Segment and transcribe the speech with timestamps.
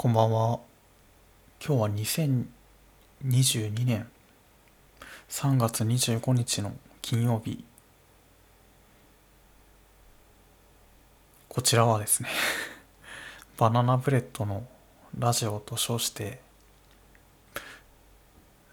[0.00, 0.60] こんばんは。
[1.60, 4.06] 今日は2022年
[5.28, 7.64] 3月25日の金曜日。
[11.48, 12.28] こちらはですね
[13.58, 14.68] バナナブレッドの
[15.18, 16.40] ラジオと称して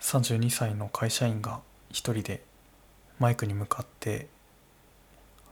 [0.01, 2.45] 32歳の会社員が一人で
[3.17, 4.27] マイクに向かって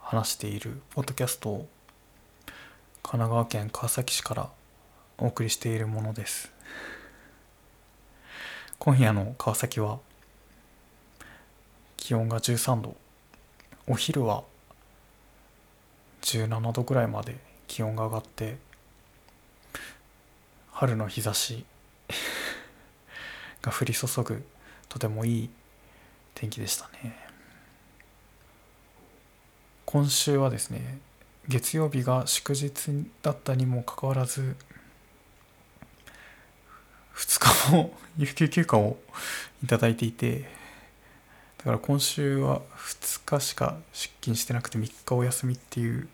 [0.04, 1.68] 話しているポッドキャストを
[3.02, 4.52] 神奈川県川崎市から
[5.24, 6.52] お送りしているものです。
[8.78, 10.00] 今夜の川崎は
[11.96, 12.97] 気温が13度。
[13.88, 14.44] お昼は
[16.24, 18.57] 17度ぐらいまで気温が上がって
[20.74, 21.64] 春の日差し
[23.61, 24.44] が降り注ぐ
[24.89, 25.50] とてもいい
[26.36, 27.18] 天気でしたね。
[29.86, 31.00] 今週はですね
[31.47, 34.58] 月曜日が祝日だったにもかかわらず
[37.16, 38.97] 2日も有給休暇を
[39.64, 40.50] いただいていて
[41.59, 46.08] だから今週は2日しか出勤してなくて3日お休みっていう、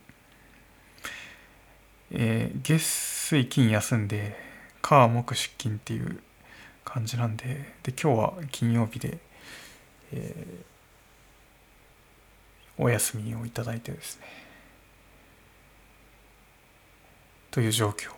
[2.12, 4.36] えー、月水金休んで
[4.82, 6.20] 火木出勤っていう
[6.86, 9.18] 感じなんでで今日は金曜日で、
[10.12, 14.50] えー、お休みをいただいてですね。
[17.52, 18.12] という状況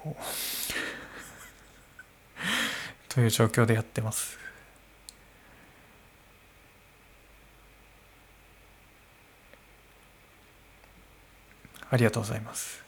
[3.13, 4.39] という状況でやってます。
[11.89, 12.81] ありがとうございます。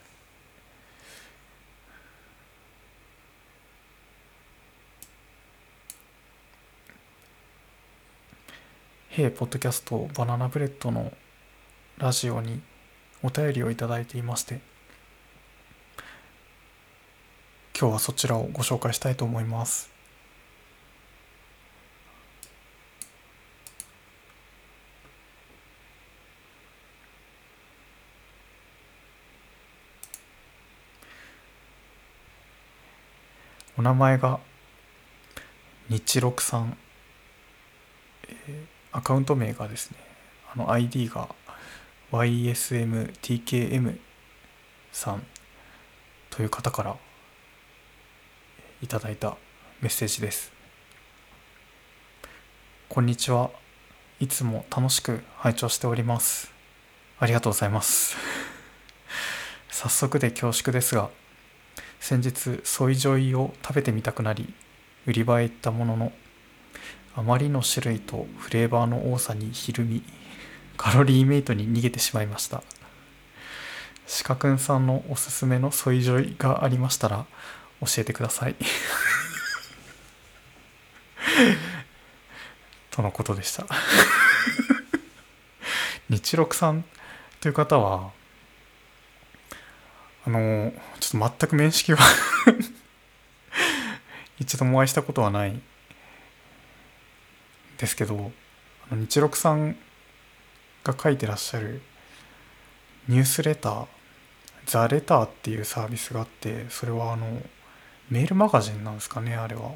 [9.10, 11.12] へえポッドキャストバナナブレッドの
[11.98, 12.62] ラジオに
[13.22, 14.60] お便りをいただいていまして
[17.78, 19.93] 今日はそちらをご紹介したいと思います。
[33.76, 34.38] お名前が
[35.88, 36.76] 日六さん、
[38.28, 39.96] えー、アカウント名がですね
[40.54, 41.28] あの ID が
[42.12, 43.98] YSMTKM
[44.92, 45.26] さん
[46.30, 46.96] という方から
[48.80, 49.36] いただいた
[49.80, 50.52] メッセージです。
[52.88, 53.50] こんにちは。
[54.20, 56.52] いつも楽しく拝聴しております。
[57.18, 58.16] ありがとうございます。
[59.68, 61.10] 早速で恐縮ですが
[62.06, 64.52] 先日ソイジョイを食べてみたくなり
[65.06, 66.12] 売り場へ行ったものの
[67.16, 70.02] あまりの種類とフレーバーの多さにひるみ
[70.76, 72.62] カロリーメイトに逃げてしまいました。
[74.24, 77.24] 鹿くんさんのおすすめのソイジョイがありましたら
[77.80, 78.56] 教えてください。
[82.90, 83.64] とのことでした。
[86.10, 86.84] 日六さん
[87.40, 88.12] という方は
[90.26, 91.98] あのちょっと全く面識は
[94.38, 95.60] 一度もお会いしたことはない
[97.76, 98.32] ですけど
[98.90, 99.76] あの日六さん
[100.82, 101.82] が書いてらっしゃる
[103.06, 103.86] ニュースレター
[104.66, 107.42] ザ・レターっていうサービスがあってそれはあの
[108.08, 109.72] メールマガジンなんですかねあれは、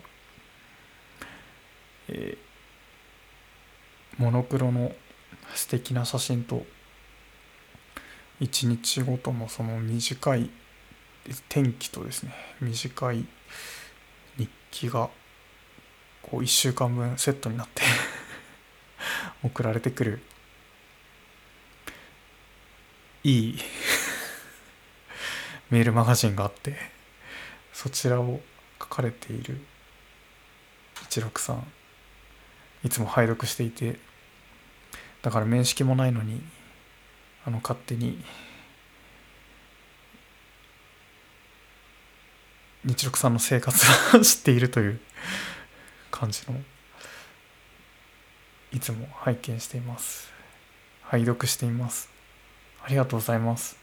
[2.09, 4.93] えー、モノクロの
[5.55, 6.65] 素敵な写真と
[8.41, 10.51] 一日ごとのその短い
[11.49, 13.25] 天気とですね短い
[14.37, 15.11] 日記が
[16.23, 17.83] こう1週間分セットになって
[19.43, 20.23] 送られてくる。
[23.25, 23.59] いい。
[25.71, 26.79] メールマガジンがあって
[27.73, 28.41] そちらを
[28.81, 29.61] 書かれている
[31.03, 31.67] 一六さん
[32.85, 33.99] いつも拝読していて
[35.21, 36.41] だから面識もないのに
[37.49, 38.23] あの勝手に
[42.85, 45.01] 日六さんの生活を知っているという
[46.11, 46.61] 感じの
[48.71, 50.31] いつも拝見しています。
[51.05, 52.11] 拝読しています。
[52.85, 53.79] ありがとうございます。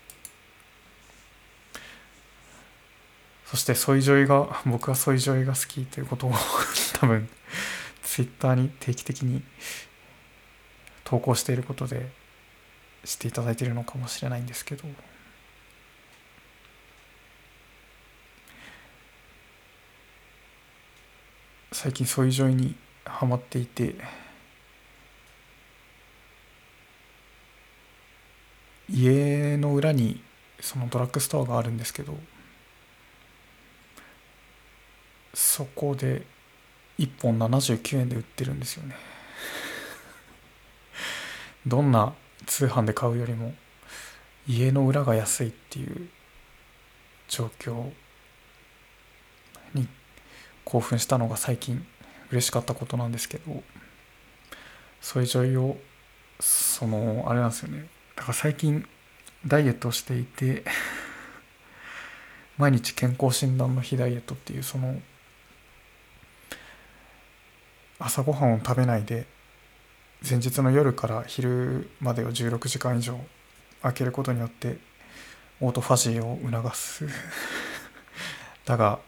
[3.45, 6.33] そしてソイジョイが僕はソイジョイが好きということを
[7.01, 7.27] 多分
[8.03, 9.41] ツイッターに定期的に
[11.03, 12.24] 投稿していることで
[13.05, 14.83] 知っていただいているのかもしれないんですけど。
[21.71, 22.75] 最近そういうジョイに
[23.05, 23.95] はまっていて。
[28.89, 30.21] 家の裏に
[30.59, 32.17] そのドラッグストアがあるんですけど。
[35.33, 36.25] そこで
[36.97, 38.95] 1本79円で売ってるんですよね。
[41.67, 42.13] どんな
[42.45, 43.53] 通販で買うよりも
[44.47, 46.09] 家の裏が安いっていう
[47.27, 47.91] 状況
[49.73, 49.87] に
[50.63, 51.85] 興奮したのが最近
[52.31, 53.63] 嬉しかったことなんですけど
[55.01, 55.77] そういう女優を
[56.39, 57.87] そのあれなんですよね。
[58.15, 58.85] だから最近
[59.45, 60.63] ダイエットをしていて
[62.57, 65.01] 毎日健康診断の日ダイエットっていうその
[67.99, 69.27] 朝ごはんを食べないで
[70.21, 73.19] 前日の夜から昼までを16時間以上
[73.81, 74.77] 空けることによって
[75.61, 77.07] オートファジーを促す。
[78.65, 78.99] だが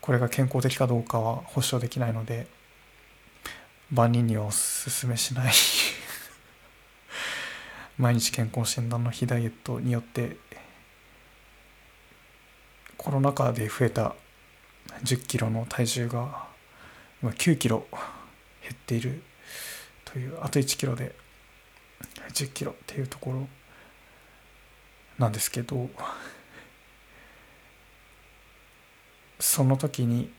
[0.00, 2.46] これが健康的かどうかは保証できないので
[3.90, 5.52] 万人にはおすめしない。
[7.96, 10.36] 毎日健康診断の非ダイエットによって
[12.98, 14.14] コロナ禍で増えた
[15.02, 16.46] 1 0キロの体重が
[17.22, 17.86] 今9キロ
[18.62, 19.22] 減っている。
[20.14, 21.12] というあと1キロで
[22.32, 23.48] 10キロっていうところ
[25.18, 25.90] なんですけど
[29.40, 30.32] その時に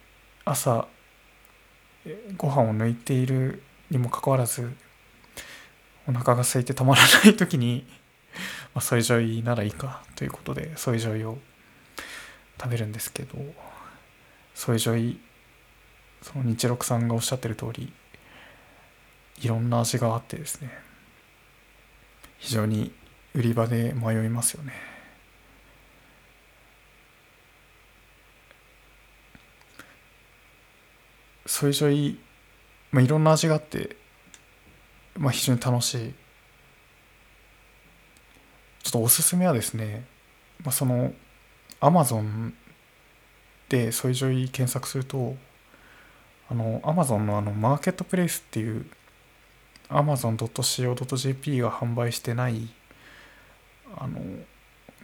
[0.46, 0.88] 朝
[2.38, 3.62] ご飯を抜いている
[3.92, 4.72] にもかかわらず
[6.08, 7.86] お腹が空いてたまらない時に、
[8.74, 11.38] まあ、ソイジョイならいいかということでソイジョイを
[12.58, 13.38] 食べるんですけど
[14.54, 15.20] ソイジョイ
[16.22, 17.92] その日六さんがおっしゃってる通り
[19.42, 20.70] いろんな味があってですね。
[22.38, 22.92] 非常に
[23.34, 24.74] 売り場で迷いますよね。
[31.46, 32.20] ソイジョイ、
[32.92, 33.96] まあ、いろんな味があって、
[35.16, 36.14] まあ、非常に楽しい。
[38.84, 40.06] ちょっとおすすめはですね、
[40.64, 41.14] まあ、その
[41.80, 42.54] アマゾン
[43.70, 45.36] でソイジョイ検索すると
[46.50, 48.86] あのアマゾンのあのマーケットプレイスっていう
[49.90, 52.68] amazon.co.jp が販売してない
[53.96, 54.20] あの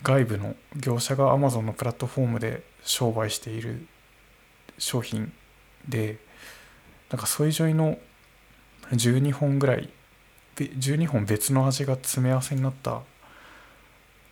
[0.03, 3.85] 外部の業者が Amazon のプラットフォームで商売している
[4.77, 5.31] 商品
[5.87, 6.17] で
[7.09, 7.97] なんかソイジョイの
[8.91, 9.89] 12本ぐらい
[10.55, 13.01] 12本別の味が詰め合わせになった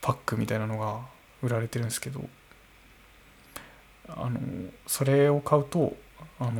[0.01, 0.99] パックみたいなのが
[1.41, 2.27] 売られてるんですけど
[4.09, 4.39] あの
[4.87, 5.95] それを買うと
[6.39, 6.51] あの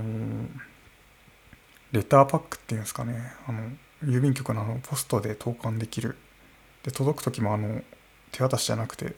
[1.92, 3.34] レターパックっていうんですかね。
[3.48, 3.70] あの
[4.04, 6.16] 郵便局のあのポストで投函できる。
[6.84, 7.82] で届く時もあの
[8.32, 9.16] 手渡しじゃなくて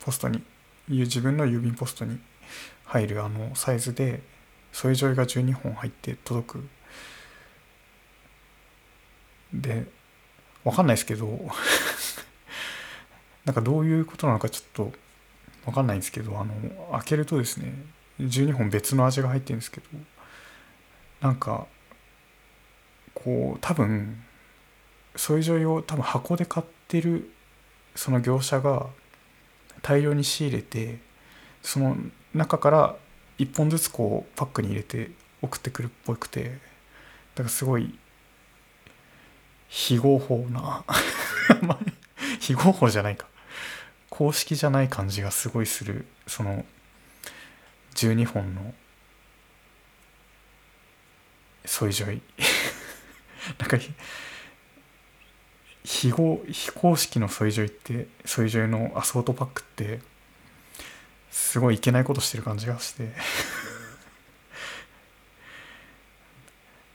[0.00, 0.42] ポストに
[0.88, 2.18] 自分の郵便ポストに
[2.84, 4.22] 入るあのサイズで
[4.72, 6.68] ソイジョイが12本入って届く。
[9.52, 9.86] で
[10.64, 11.26] わかんないですけど
[13.44, 14.92] なんかどういうことなのかちょっと
[15.64, 16.54] わかんないんですけどあの
[16.92, 17.72] 開けるとですね
[18.20, 19.86] 12本別の味が入ってるんですけど
[21.20, 21.66] なんか
[23.16, 24.22] こう多分
[25.16, 27.30] そういう状況を多分箱で買ってる
[27.94, 28.86] その業者が
[29.82, 30.98] 大量に仕入れて
[31.62, 31.96] その
[32.34, 32.96] 中から
[33.38, 35.10] 1本ずつこうパックに入れて
[35.42, 36.50] 送ってくるっぽくてだ
[37.38, 37.98] からすごい
[39.68, 40.84] 非合法な
[42.38, 43.26] 非合法じゃないか。
[44.10, 46.64] 公式じゃない感じがすごいするその
[47.94, 48.72] 12本の
[51.66, 52.22] ソイジョイ
[53.58, 53.78] なんか
[55.84, 60.00] 非合非公式のソイジョイってソイジョイのアソートパックって
[61.30, 63.12] すごいいけないことしてる感じがして。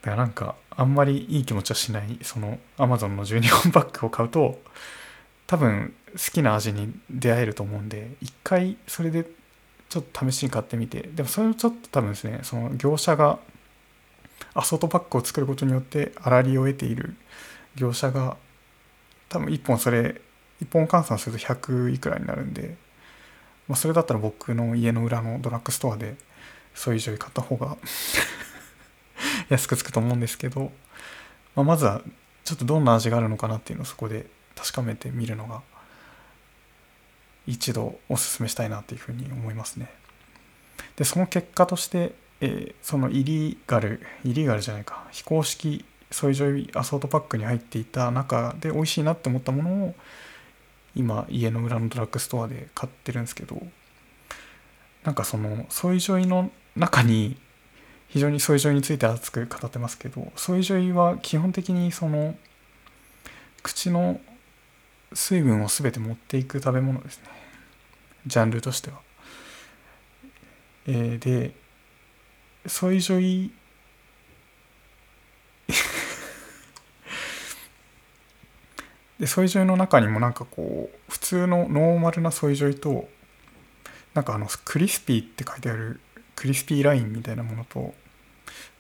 [0.01, 2.19] だからなんかあんまりいい気持ちはしない。
[2.23, 4.61] そのアマゾンの12本パックを買うと
[5.47, 9.25] 多分好きな味に出会えると思うんで一回それで
[9.89, 11.01] ちょっと試しに買ってみて。
[11.13, 13.39] でもそれをちょっと多分ですねその業者が
[14.53, 17.15] アソートパックを作ることによって粗利を得ている
[17.75, 18.37] 業者が
[19.29, 20.21] 多分1本それ
[20.61, 22.75] 1本換算すると100いくらになるんで、
[23.67, 26.15] まあ、それだったら僕の家の裏のドラッグストアで
[26.75, 27.77] そういう以上に買った方が
[29.49, 30.71] 安くつくと思うんですけど、
[31.55, 32.01] まあ、まずは
[32.43, 35.61] ちょっとどんな味があるのかなっていうのをそこで確かめてみるのが
[37.47, 39.91] 一度おすすめしたいなというふうに思いますね。
[40.95, 49.95] でその結果としてえー、そのイリーガルイリーガルじゃないか非公式ソイジョイアソートパックに入っていた中で美味しいなって思ったものを
[50.95, 53.61] 今家の裏のドラッグストアで買ってるんですけど
[55.03, 57.37] なんかそのソイジョイの中に
[58.09, 62.35] 非常にソイジョイについて熱く語ってますけどソイジョイは基本的にその
[63.63, 64.19] 口の
[65.13, 67.25] 水分を全て持っていく食べ物ですね
[68.25, 68.99] ジャンルとしては。
[70.87, 71.53] えー、で
[72.65, 73.51] ソイジョイ
[79.19, 83.07] でソイジョイの中にもなんかこう普通のノーマルなソイジョイと
[84.15, 85.99] なんかあのクリスピーって書いてある
[86.35, 87.93] クリスピーラインみたいなものと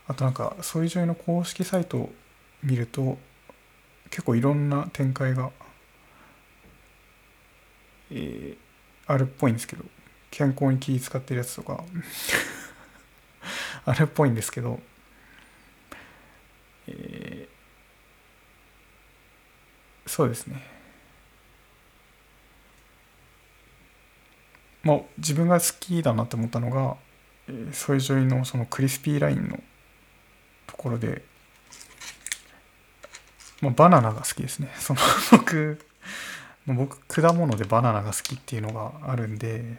[0.07, 2.13] あとなんかソイジョイの公式サイトを
[2.63, 3.19] 見ると
[4.09, 5.51] 結構いろんな展開が、
[8.09, 8.57] えー、
[9.05, 9.85] あるっぽいんですけど
[10.31, 11.83] 健康に気使ってるやつとか。
[13.85, 14.79] あるっぽいんですけど、
[16.87, 20.61] えー、そうですね。
[24.83, 26.95] まあ自分が好きだなって思ったのが、
[27.47, 29.59] えー、ソイジョイのそのクリスピーラインの
[30.67, 31.23] ところで、
[33.61, 34.71] まあ、バナナが好きですね。
[34.79, 34.99] その
[35.31, 35.79] 僕
[36.67, 39.77] 僕果物でバナナが好きっていうのがあるんで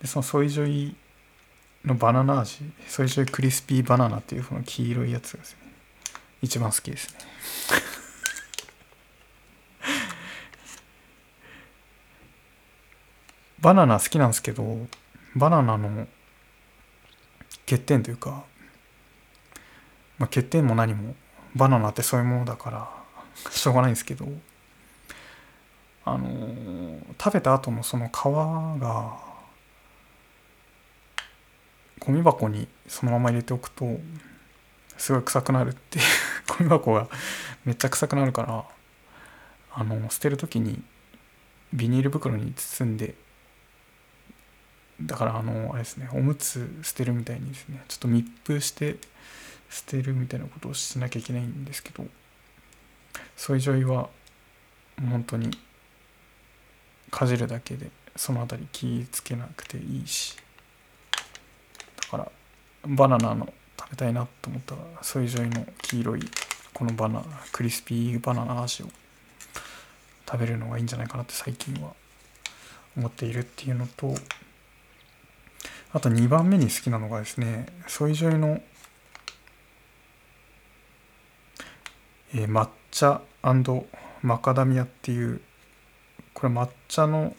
[0.00, 0.94] でそのソイジョイ
[1.84, 2.58] のバナナ味。
[2.86, 5.58] ソイジョイクリスピーバナナっていうこの黄色いやつがですね。
[6.40, 7.18] 一番好きですね。
[13.60, 14.86] バナナ好きなんですけど
[15.34, 16.06] バナナの
[17.66, 18.44] 欠点というか、
[20.18, 21.16] まあ、欠点も何も
[21.56, 22.90] バナナってそういうものだから
[23.50, 24.28] しょうがないんですけど
[26.04, 28.12] あの食べた後のその皮
[28.80, 29.33] が
[32.00, 33.98] ゴミ箱にそのまま入れておくと
[34.96, 36.04] すごい臭くなるっていう
[36.46, 37.08] ゴミ箱が
[37.64, 38.64] めっちゃ臭くなるから
[39.72, 40.82] あの捨てる時に
[41.72, 43.14] ビニール袋に包んで
[45.00, 48.96] だからあのあれですねおむつ捨てるみたいにですねちょっと密封して
[49.70, 52.06] 捨てるみたいなことをしなきゃいけないんですけど
[53.36, 54.08] そういう状態は
[55.00, 55.50] 本当に
[57.10, 60.36] かじるだけでその辺り気ぃつけなくていいし。
[62.16, 62.32] から
[62.86, 66.20] バナナの食べたいなと思ったらソイジョイの黄色い
[66.72, 68.86] このバナナクリスピーバナナ味を
[70.26, 71.92] 食べるのがいいんじゃないかなって最近は
[72.96, 74.14] 思っているっていうのと
[75.92, 78.60] あと2番目に好きなのがですねソイジョイの、
[82.34, 83.22] えー、抹茶
[84.22, 85.40] マカダミアっていう
[86.32, 87.34] これ抹茶の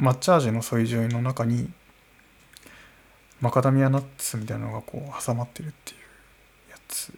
[0.00, 1.70] 抹茶味のソイジョイの中に
[3.40, 7.12] マカダミアナッツみたいなのがこう挟まってるっていうやつ。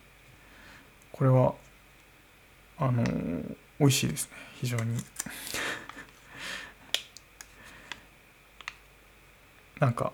[1.13, 1.55] これは
[2.79, 4.31] あのー、美味しいですね。
[4.61, 4.97] 非常に。
[9.81, 10.13] なんか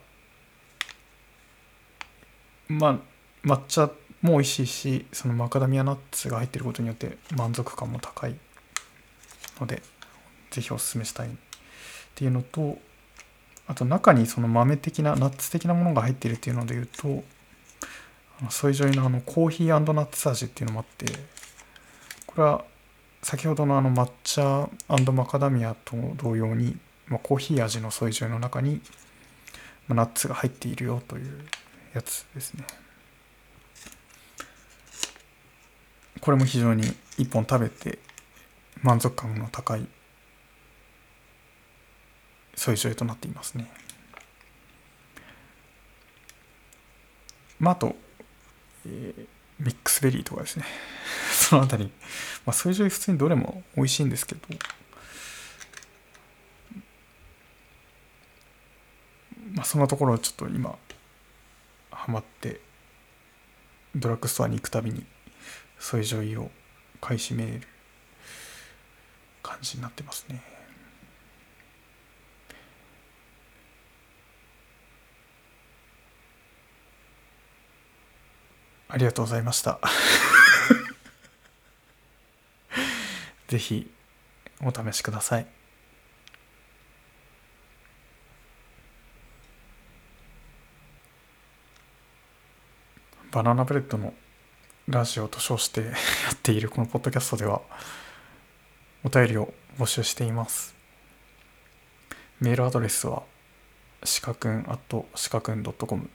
[2.69, 2.99] まあ
[3.47, 3.91] 抹茶
[4.23, 8.37] も美味しいしそのマカダミアナッツが入ってることによって満足感も高い
[9.61, 9.83] ので
[10.51, 11.31] ぜひおすすめしたいっ
[12.15, 12.79] ていうのと
[13.67, 17.25] あと中にその豆的なナッツ的なものが入っているっていうので言うと
[18.51, 21.07] ソイジョイのあのコーヒーナッツ味っていうのもあって
[22.27, 22.65] これは
[23.23, 24.69] 先ほどのあの抹茶
[25.13, 28.81] マカダミアと同様に、まあ、コーヒー味のソイジョイの中に
[29.89, 31.45] まあナッツが入っているよという
[31.95, 32.65] やつですね。
[36.21, 36.85] これも非常に
[37.19, 37.99] 1本食べて
[38.83, 39.87] 満足感の高い
[42.65, 43.71] そういう状態となっていますね。
[47.61, 47.95] まあ、あと、
[48.87, 49.27] えー、
[49.59, 50.65] ミックスベリーとかですね。
[51.31, 51.93] そのあたり、
[52.47, 54.41] まあ、そういう状態普通にどれも美味しいんですけど、
[59.53, 60.79] まあ、そんなところをちょっと今、
[61.91, 62.63] ハマって、
[63.95, 65.05] ドラッグストアに行くたびに、
[65.79, 66.51] そういう状態を
[67.03, 67.69] 買い占める
[69.43, 70.54] 感じになってますね。
[78.95, 79.81] ありがとうございました。
[83.49, 83.93] ぜひ
[84.63, 85.47] お試しください。
[93.33, 94.15] バナナブレッドの
[94.87, 95.91] ラジオと称して や
[96.33, 97.63] っているこのポッドキャストでは
[99.03, 100.73] お便りを募集しています。
[102.39, 103.25] メールアドレスは
[104.05, 106.09] しかくん at しかくん .com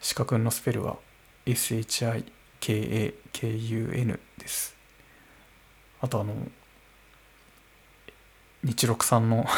[0.00, 0.98] しかくんのスペルは
[1.46, 4.76] SHIKAKUN です。
[6.00, 6.34] あとあの、
[8.62, 9.44] 日録さんの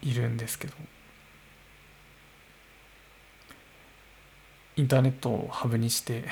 [0.00, 0.74] いるんですけど
[4.76, 6.24] インターネットをハブにして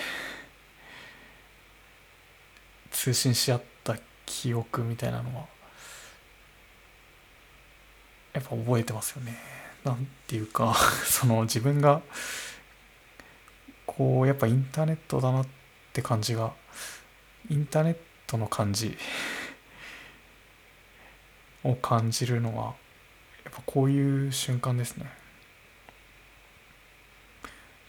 [2.91, 5.47] 通信し合った記憶みたいなのは
[8.33, 9.58] やっぱ覚えてますよね。
[9.85, 12.02] なんていうか その自分が
[13.87, 15.47] こうやっぱインターネットだなっ
[15.92, 16.52] て感じが
[17.49, 18.97] インターネットの感じ
[21.64, 22.75] を感じるのは
[23.44, 25.11] やっぱこういう瞬間ですね。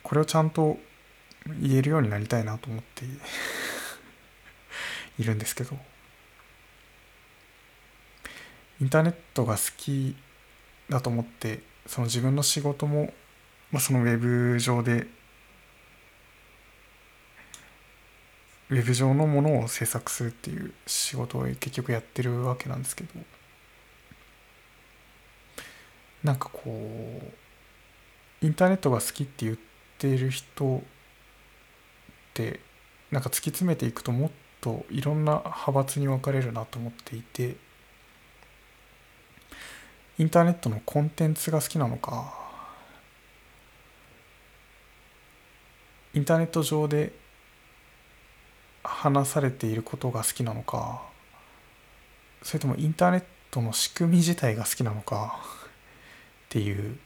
[0.03, 0.79] これをちゃんと
[1.62, 3.05] 言えるようになりたいなと思って
[5.19, 5.77] い るんですけど
[8.81, 10.15] インターネットが好き
[10.89, 13.13] だと思ってその自分の仕事も、
[13.71, 15.08] まあ、そのウェブ上で
[18.69, 23.10] ウェブ上のものを制作するっていう仕事を結局やってるわけなんですけど
[26.23, 27.21] なんかこ
[28.41, 29.58] うインターネットが好きって言っ
[29.97, 30.82] ている人っ
[32.34, 32.60] て
[33.12, 37.56] なんか突き詰めていくともっといろんな派閥に分かれるなと思っていて
[40.19, 42.34] インターネットのコンテンツが好きなのか。
[46.13, 47.13] インターネット上で
[48.84, 51.01] 話されていることが好きなのか。
[52.43, 55.39] それともインターネットの仕組み自体が好きなのか。
[56.47, 56.99] っていう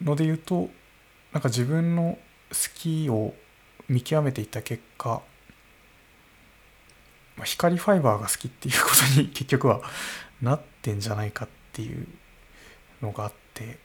[0.00, 0.70] ので言うと
[1.32, 2.16] なんか自分の
[2.52, 3.34] 好きを
[3.86, 5.20] 見極めていった結果
[7.42, 9.82] 光ファイバーが好きっていうことに結局は
[10.40, 12.06] なっててんじゃないかっていう
[13.00, 13.78] のがあって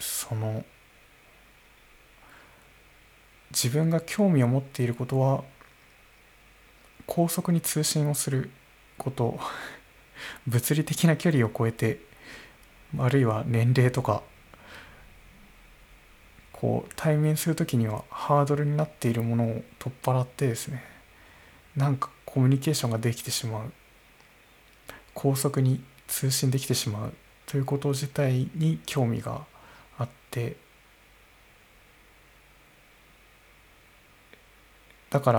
[0.00, 0.64] その
[3.52, 5.44] 自分が興味を持っていることは
[7.06, 8.50] 高速に通信をする
[8.98, 9.38] こと
[10.48, 12.00] 物理的な距離を超えて
[12.98, 14.22] あるいは年齢とか
[16.52, 20.82] こう対面する時にはハードルになっているものを取っ払ってですね
[21.76, 23.72] なんかコミュニケーションができてしまう。
[25.16, 27.12] 高速に通信できてしまう
[27.46, 29.46] ということ自体に興味が
[29.98, 30.56] あって。
[35.08, 35.38] だから、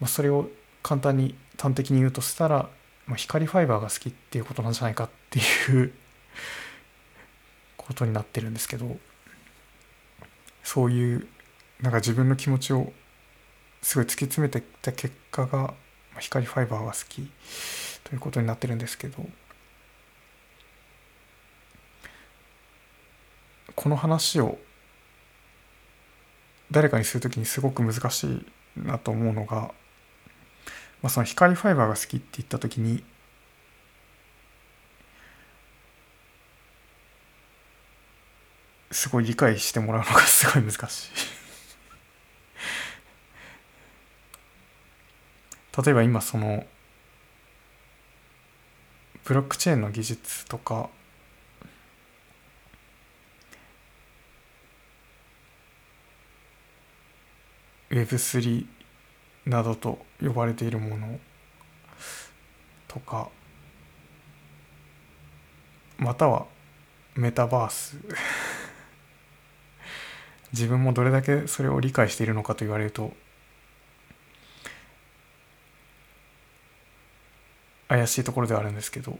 [0.00, 0.50] まあ、それを
[0.82, 2.68] 簡単に端的に言うとしたら、
[3.06, 5.92] まあ、光ファイバーが好きっていうことなんじゃないかっていう
[7.76, 8.96] ことになってるんですけど
[10.64, 11.28] そういう
[11.80, 12.92] なんか自分の気持ちを
[13.82, 15.74] すごい突き詰めてきた結果が
[16.18, 17.30] 光ファイバーが好き。
[18.04, 19.26] ということになってるんですけど
[23.74, 24.58] この話を
[26.70, 28.44] 誰かにする時にすごく難しい
[28.76, 29.74] なと思うのが、ま
[31.04, 33.02] あ、その光ファイバーが好きって言った時に
[38.90, 41.10] すごい理解してもらうのがすごい難しい。
[45.84, 46.64] 例えば今その
[49.24, 50.90] ブロックチェーンの技術とか。
[57.90, 58.66] Web3
[59.46, 61.18] などと呼ばれているもの
[62.86, 63.30] とか。
[65.96, 66.46] または
[67.14, 67.96] メタバース。
[70.52, 73.16] 自分もどれだけそれを理解しているのかと言われると
[77.88, 79.18] 怪しいところではあるんですけど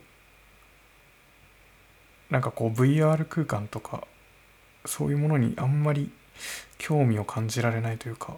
[2.31, 4.07] なんかこう VR 空間とか
[4.85, 6.11] そういうものにあんまり
[6.79, 8.37] 興味を感じられないというか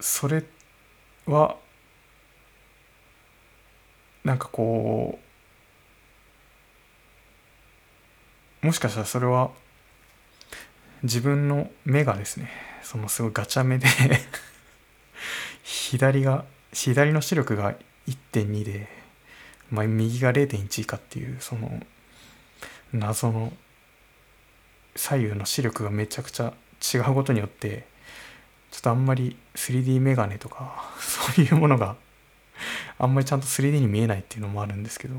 [0.00, 0.44] それ
[1.26, 1.56] は
[4.24, 5.18] なんかこ
[8.62, 9.50] うもしかしたらそれは
[11.02, 12.50] 自分の目がですね
[12.82, 13.86] そのすごいガチャ目で
[15.62, 17.74] 左が左の視力が
[18.06, 18.88] 1.2で、
[19.70, 21.80] まあ、右が0.1以下っていうその
[22.92, 23.52] 謎の
[24.94, 26.52] 左右の視力がめちゃくちゃ
[26.94, 27.86] 違うことによって
[28.70, 31.96] ちょっとあんまり 3D メガネとか そういうものが
[32.98, 35.14] あんまりちゃんと 3D に見えないっていうのもあるんですけど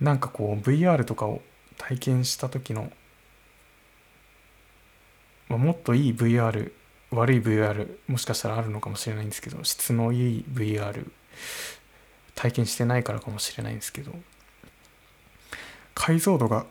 [0.00, 1.42] なんかこう VR とかを
[1.78, 2.92] 体験した時の、
[5.48, 6.72] まあ、もっといい VR
[7.10, 11.10] 悪い VR もしかしたらあるのかもしれないんですけど質のいい VR
[12.34, 14.12] 体験してないからかもしれないんですけど
[15.94, 16.66] 解像度が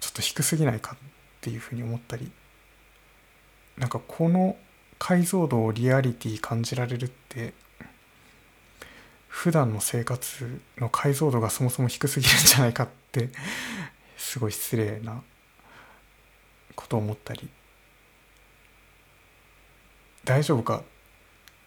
[0.00, 0.98] ちょっと低すぎないかっ
[1.40, 2.30] ていうふうに思ったり
[3.78, 4.56] なんかこの
[4.98, 7.54] 解像度をリアリティ感じられるって
[9.28, 13.30] 普段の生活の解像度がそもそも低すぎるんじゃないかって
[14.18, 15.22] すごい失礼な
[16.74, 17.48] ことを思ったり
[20.24, 20.82] 大丈夫か？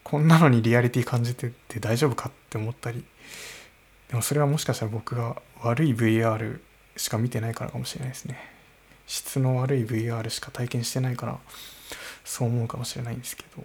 [0.04, 2.30] こんなのにリアリティ感じてて大丈夫か？
[2.30, 3.04] って思ったり。
[4.10, 6.60] でもそれはもしかしたら僕が悪い VR
[6.96, 8.38] しか見てないからかもしれないですね。
[9.08, 11.40] 質の悪い VR しか体験してないから
[12.24, 13.64] そう思うかもしれないんですけど。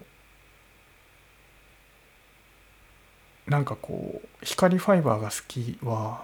[3.47, 6.23] なんかこう光ファイバーが好きは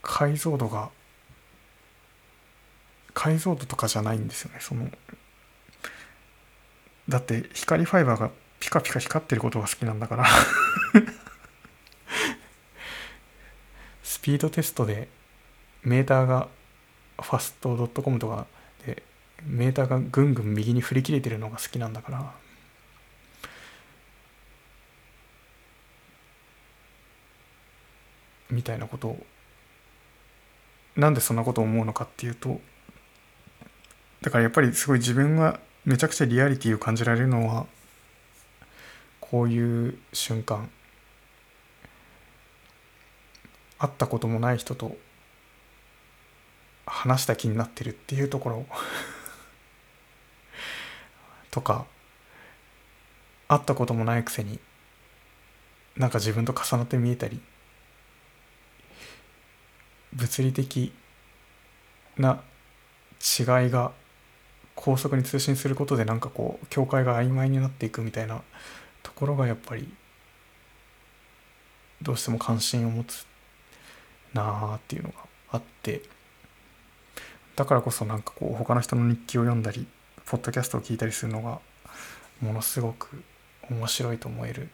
[0.00, 0.90] 解像度が
[3.14, 4.58] 解像度とかじゃないんですよね。
[4.60, 4.90] その
[7.08, 10.26] だって光ファイバーがピカピカ光ってることが好きなんだから。
[14.02, 15.08] スピードテストで
[15.82, 16.48] メーターが
[17.20, 18.46] ファストドットコムとか
[18.86, 19.02] で
[19.42, 22.32] メーターがぐんぐん右に振り切れてるのが好きなんだから。
[28.50, 29.26] みたいなことを。
[30.96, 32.60] なんでそんなことを思うのかっていうと
[34.22, 37.66] だからやっぱりすごい自分がめちゃくちゃリアリティを感じられるのは
[39.20, 40.70] こういう瞬間
[43.78, 44.96] 会ったこともない人と
[46.86, 48.66] 話した気になってるっていうところ。
[51.50, 51.86] とか
[53.48, 54.58] 会ったこともないくせに
[55.96, 57.40] なんか自分と重なって見えたり
[60.12, 60.92] 物理的
[62.16, 62.42] な
[63.20, 63.92] 違いが
[64.74, 68.42] 高速に通信することでなんかこう境界が曖昧になっていくみたいな
[69.02, 69.88] ところがやっぱり
[72.02, 73.26] どうしても関心を持つ
[74.32, 75.16] なあっていうのが
[75.52, 76.02] あって
[77.56, 79.86] だからこそなんかこう他の人の日記を読んだり
[80.26, 81.60] ポッドキャストを聞いたりするのが
[82.40, 83.22] ものすごく
[83.70, 84.68] 面白いと思える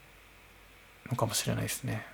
[1.10, 2.04] のかもしれないですね。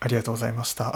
[0.00, 0.94] ありがとうございました。